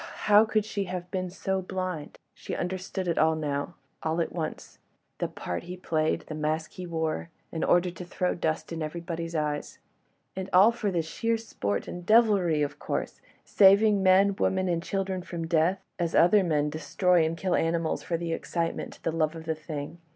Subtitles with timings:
[0.25, 2.17] how could she have been so blind?
[2.33, 4.79] She understood it now—all at once...
[5.19, 7.29] that part he played—the mask he wore...
[7.51, 9.77] in order to throw dust in everybody's eyes.
[10.35, 15.83] And all for sheer sport and devilry of course!—saving men, women and children from death,
[15.99, 19.99] as other men destroy and kill animals for the excitement, the love of the thing.